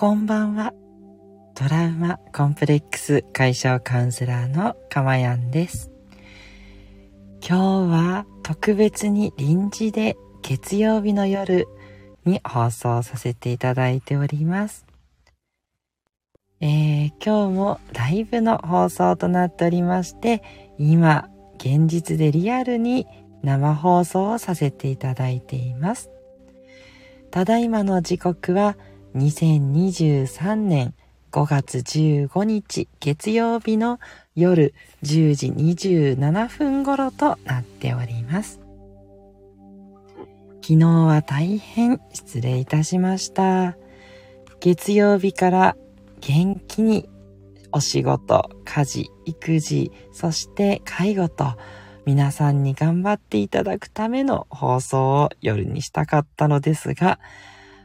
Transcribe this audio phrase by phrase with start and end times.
[0.00, 0.74] こんばんは。
[1.56, 5.90] トラウマコンプレックス解消カウンセラーのかまやんです。
[7.44, 11.66] 今日は特別に臨時で月曜日の夜
[12.24, 14.86] に放送させていただいております。
[16.60, 20.44] えー、今日もライブの放送となっておりまして、
[20.78, 23.08] 今、現実でリアルに
[23.42, 26.08] 生放送をさせていただいています。
[27.32, 28.76] ただいまの時刻は
[29.14, 30.94] 2023年
[31.30, 34.00] 5月15日月曜日の
[34.34, 38.60] 夜10時27分頃となっております。
[40.62, 43.76] 昨日は大変失礼いたしました。
[44.60, 45.76] 月曜日から
[46.20, 47.08] 元気に
[47.72, 51.56] お仕事、家事、育児、そして介護と
[52.06, 57.18] 皆さんに頑張っていただくための放送を夜にしたかったのですが、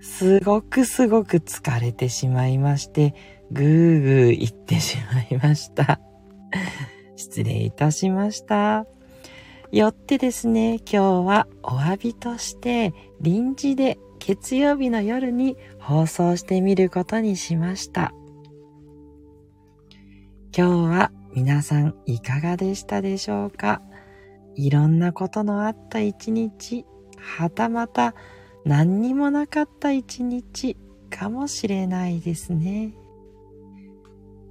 [0.00, 3.14] すごくすごく疲れてしまいまして、
[3.50, 6.00] ぐーぐー言ってしまいました。
[7.16, 8.86] 失礼いたしました。
[9.72, 18.12] よってですね、今日はお詫びとして臨時で月曜日の夜に放送してみることにしました。
[20.56, 23.82] 今日は皆さんいかがでしたでしょうか？
[24.54, 26.86] いろんなことのあった一日、
[27.18, 28.14] はたまた
[28.66, 30.76] 何にもなかった一日
[31.08, 32.94] かもしれないですね。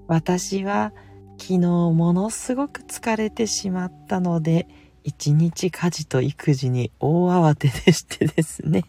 [0.08, 0.94] 私は
[1.38, 4.70] 昨日ものすごく疲れてしまったので、
[5.04, 8.86] 一日家事と育児に大慌てでしてですね。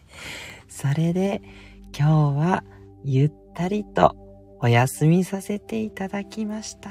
[0.69, 1.41] それで
[1.93, 2.63] 今日は
[3.03, 4.15] ゆったりと
[4.61, 6.89] お休みさせていただきました。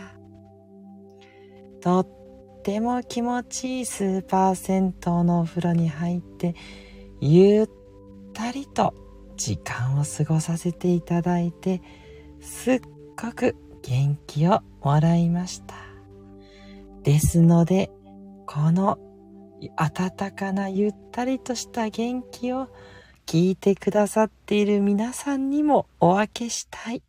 [1.80, 6.54] とっても気持ちいいスーパー銭湯のお風呂に入って
[7.20, 7.66] ゆっ
[8.46, 8.94] たりと
[9.36, 11.82] 時間を過ごさせていただいて
[12.40, 12.80] すっ
[13.20, 15.74] ごく元気をもらいました。
[17.02, 17.90] ですので、
[18.46, 18.98] この
[19.76, 22.68] 温かなゆったりとした元気を
[23.26, 27.02] 聞いてくださっている皆さんにもお分けしたい。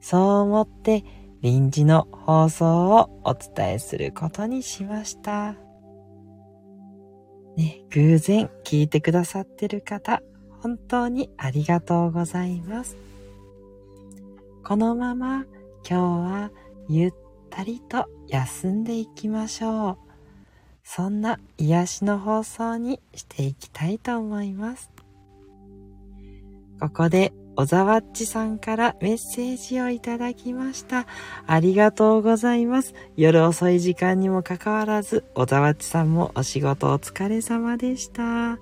[0.00, 1.04] そう思って
[1.42, 5.56] 臨時の放送をお伝えすることにしました。
[7.56, 10.22] ね、偶然聞いてくださってる方、
[10.64, 12.96] 本当にありがとうございます。
[14.64, 15.44] このまま
[15.86, 16.50] 今日は
[16.88, 17.14] ゆっ
[17.50, 19.98] たりと休んでいきましょう。
[20.82, 24.90] そんな癒しの放送にしていきたいと思います。
[26.80, 31.06] ここで小沢っちさんからメッセージをいただきました。
[31.46, 32.94] ありがとうございます。
[33.18, 38.58] 夜遅い時間にもかかわらず、小沢っちさんもお仕事お疲れ様でした。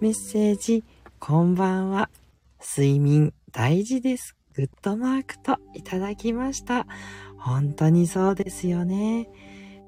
[0.00, 0.84] メッセージ、
[1.20, 2.10] こんばんは。
[2.60, 4.36] 睡眠大事です。
[4.54, 6.86] グッドマークといただきました。
[7.36, 9.28] 本当にそうですよね。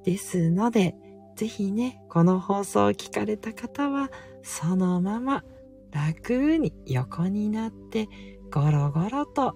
[0.05, 0.97] ですので、
[1.37, 4.11] ぜひね、この放送を聞かれた方は、
[4.43, 5.45] そのまま
[5.93, 8.09] 楽に横になって、
[8.51, 9.55] ゴロゴロと、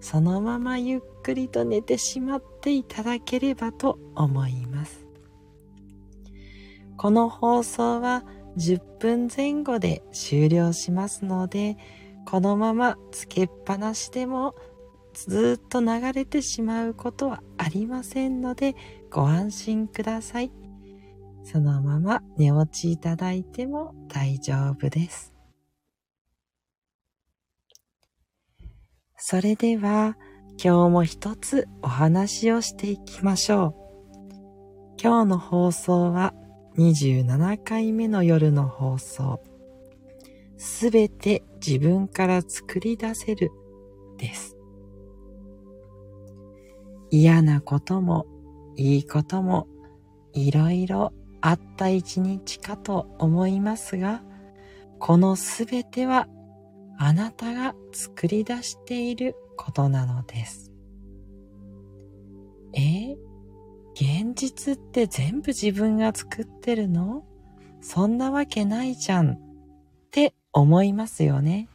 [0.00, 5.06] そのままゆっくりと寝てしまっていただければと思います。
[6.96, 8.24] この放送は
[8.56, 11.76] 10分前後で終了しますので、
[12.24, 14.54] このままつけっぱなしでも
[15.14, 18.74] ずっと流れてしまうことはありませんので
[19.10, 20.52] ご安心ください。
[21.44, 25.32] そのまま寝落ちいただいても大丈夫です。
[29.16, 30.16] それでは
[30.62, 33.82] 今日も一つお話をしていきましょう。
[35.02, 36.34] 今日の放送は
[36.78, 39.42] 27回目の夜の放送。
[40.56, 43.50] すべて自分から作り出せる
[44.16, 44.56] です。
[47.10, 48.26] 嫌なことも
[48.76, 49.68] いいことも
[50.32, 51.12] いろいろ
[51.42, 54.22] あった一日かと思いますが、
[54.98, 56.26] このすべては
[56.96, 60.72] あなたが作り出していることなのです。
[62.74, 63.16] え
[64.32, 67.22] 現実って全部自分が作ってるの？
[67.82, 69.38] そんなわけないじゃんっ
[70.10, 71.68] て思いますよね。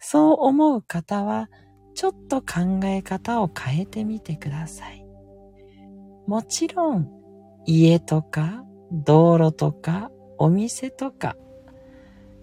[0.00, 1.48] そう思う方は
[1.94, 5.06] ちょっと考え方を変えてみてください。
[6.26, 7.08] もちろん
[7.66, 11.36] 家とか道路とかお店とか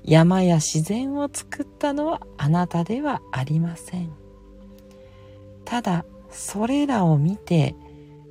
[0.04, 4.14] 山や自然を作ったのはあなたではありません。
[5.66, 7.76] ただそれらを見て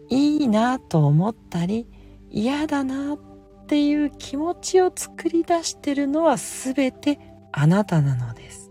[0.08, 1.86] いいなと思ったり
[2.30, 3.18] 嫌だなっ
[3.66, 7.18] ていう気持ちを作り出してるのはすべて
[7.52, 8.70] あなたなのです。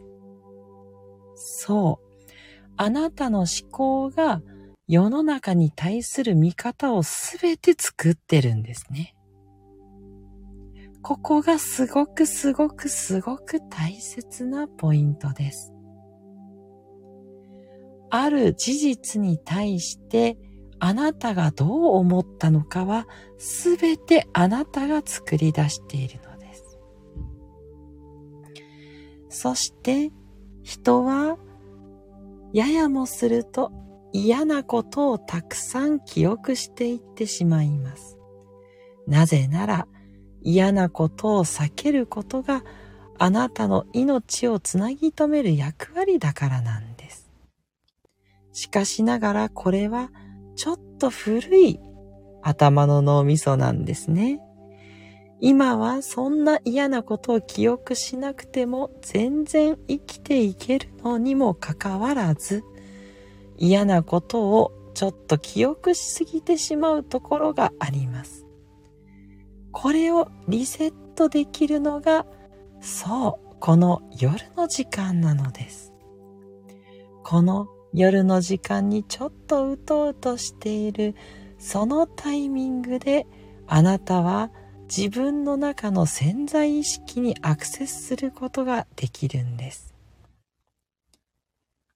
[1.36, 2.32] そう。
[2.78, 4.42] あなたの思考が
[4.88, 9.16] 世の中に対する見方をすべて作ってるんですね。
[11.02, 15.74] ここがすごくすごくすごく大切なポイントです。
[18.10, 20.38] ある事実に対して
[20.80, 23.08] あなたがどう思ったのかは
[23.38, 26.80] すべてあなたが作り出しているのです。
[29.30, 30.12] そして
[30.64, 31.38] 人は
[32.54, 33.72] ややもすると
[34.14, 38.18] 嫌なことをたくさん記憶していってしまいます。
[39.06, 39.88] なぜなら
[40.42, 42.64] 嫌なことを避けることが
[43.20, 47.30] あなたの命をつなぎ止める役割だからなんです。
[48.54, 50.10] しかしながらこれは
[50.58, 51.80] ちょっと古い
[52.42, 54.42] 頭の脳みそなんですね。
[55.40, 62.64] 今はそんな嫌なことを記憶しなくても全然生きていけるのにもかかわらず
[63.56, 68.48] 嫌なことをちょっと記憶しすぎてしまうところがあります。
[69.72, 72.26] これをリセットできるのが
[72.82, 75.94] そう、この夜の時間なのです。
[77.24, 77.68] この
[77.98, 81.16] 夜の時間にちょっとうとうとしている
[81.58, 83.26] そのタイミングで
[83.66, 84.52] あなたは
[84.88, 89.96] 自分の中の潜在意識にアクセスすることができるんです。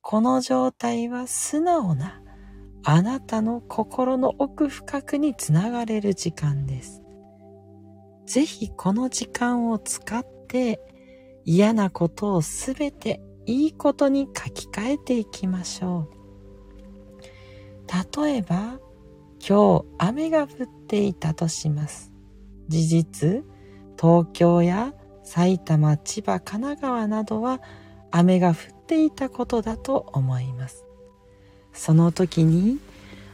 [0.02, 2.20] この状態は素直な
[2.84, 7.04] あなたの心の奥深くにつながれる時間です。
[8.26, 10.82] ぜひこの時間を使って
[11.46, 16.22] 嫌なことをすべていいことに書き換えていきましょう。
[18.24, 18.80] 例えば、
[19.48, 22.12] 今日雨が降っていたとします。
[22.68, 23.44] 事実、
[24.00, 24.94] 東京や
[25.24, 27.62] 埼玉、千葉、神奈川などは
[28.12, 28.56] 雨が降っ
[28.88, 30.86] ていたことだと思います。
[31.74, 32.80] その時に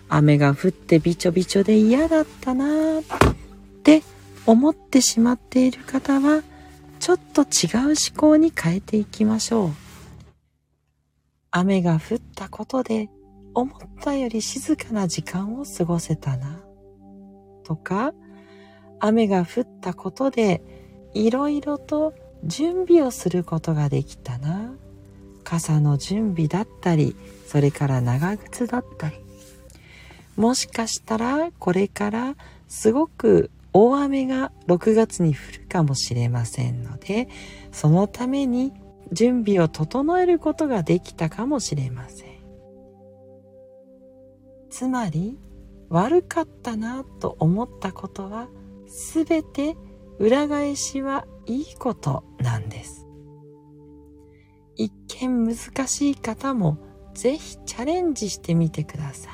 [0.09, 3.36] 雨が降ってびちょびちょで嫌だったなーっ
[3.83, 4.04] て
[4.45, 6.44] 思ってしまっている方は
[7.00, 9.87] ちょっと違う思考に変えていきましょう。
[11.51, 13.09] 雨が降ったことで
[13.53, 16.59] 思ったより静かな時間を過ごせたな。
[17.63, 18.13] とか
[18.99, 20.61] 雨が降ったことで
[21.13, 22.13] いろいろと
[22.44, 24.73] 準備をすることができたな。
[25.44, 27.15] 傘の準備だったり
[27.47, 29.15] それから長靴だったり。
[30.35, 32.35] もしかしたらこれから
[32.67, 37.27] すごく大雨が6月に降るかもしれませんので
[37.71, 38.71] そのために
[39.12, 42.38] 準備を整えることができたかもしれません
[44.69, 45.39] つまり
[45.89, 48.50] 悪かったなと思ったことは
[48.88, 49.75] すべて
[50.19, 53.07] 裏返しはいいことなんです。
[54.75, 56.77] 一見難しい方も
[57.13, 59.33] ぜひチャレンジしてみてください。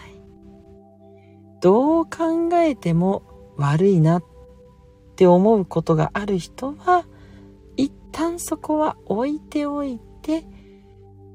[1.61, 3.23] どう考えても
[3.57, 4.23] 悪いなっ
[5.15, 7.05] て思うことがある人は
[8.13, 10.45] 旦そこは置いておいて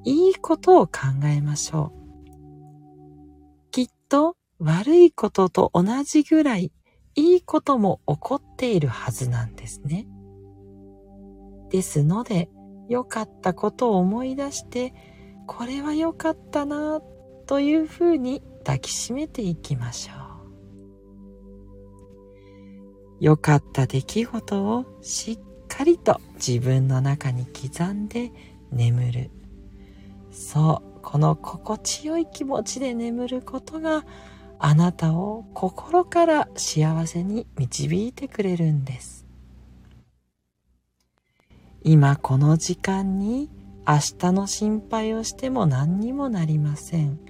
[0.04, 0.92] いいことを考
[1.24, 3.70] えましょう。
[3.70, 6.72] きっと悪いことと同じぐらい
[7.14, 10.06] いいことも起こっているはずなんですね。
[11.68, 12.48] ですので、
[12.88, 14.94] 良かったことを思い出して、
[15.46, 17.02] これは良かったな
[17.46, 20.18] というふうに抱きしめていきましょう。
[23.20, 28.32] 良かった出来事をしっかりと自分の中に刻んで
[28.72, 29.30] 眠る。
[30.30, 34.04] そう、この心地よい気持ちで眠ることが
[34.58, 39.24] あなたを心から幸せに導いてくれるんです。
[41.82, 43.48] 今この時間に
[43.86, 47.20] 明日の心配をしても何にもなりません。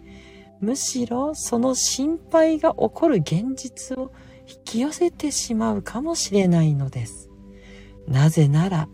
[0.60, 4.10] むしろその心配が起こる現実を
[4.48, 7.27] 引き寄せてしまうかもしれないのです。
[8.08, 8.88] なぜなら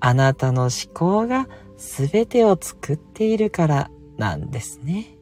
[0.00, 5.16] あなたの思考が全てを作っているからなんですね。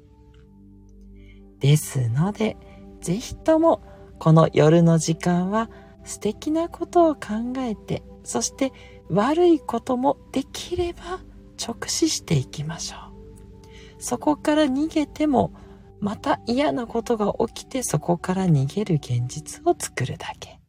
[1.61, 2.57] ですので、
[3.01, 3.83] ぜひとも
[4.19, 5.71] この夜の時間は
[6.05, 8.73] 素敵なことを考えて、そして
[9.09, 11.21] 悪いこともできれば
[11.63, 14.03] 直視していきましょう。
[14.03, 15.55] そこから逃げても
[16.01, 20.61] また嫌なことが起きてそこから逃げる現実を作るだけ。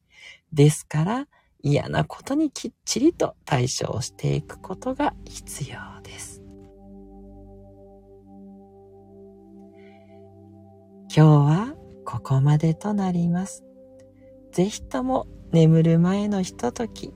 [0.53, 1.27] ですから
[1.67, 6.41] 嫌なことにきっちりと対処をしていくことが必要です。
[11.13, 13.65] 今日はここまでとなります。
[14.53, 17.13] ぜひとも眠る前のひととき、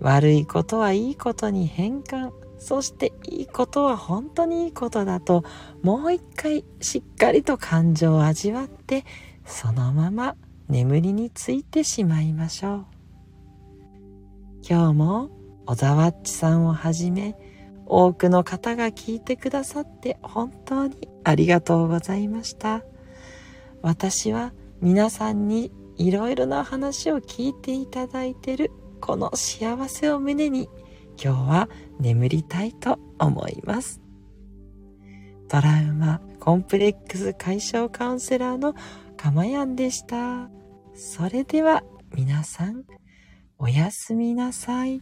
[0.00, 5.44] 悪いことはいいことに変換、そしていいことは本当にいいことだと
[5.82, 9.04] もう一回しっかりと感情を味わって
[9.44, 10.36] そのまま
[10.68, 12.93] 眠りについてしまいましょう
[14.66, 15.30] 今日も
[15.66, 17.36] 小沢っちさんをはじめ
[17.86, 22.82] 多くの方が聞いてくださって本当にありがとうございました
[23.82, 30.68] 私は皆さんにいろいろな話を聞いていただいてるこの幸せを胸に
[31.22, 31.68] 今日は
[32.00, 34.00] 眠りたいと思います。
[35.48, 38.74] トラウマ、コンプレックス解消カウンセラーの
[39.16, 40.48] かまやんでした。
[40.94, 42.84] それでは皆さん、
[43.58, 45.00] おやすみなさい。